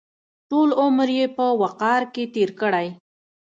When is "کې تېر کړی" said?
2.13-2.87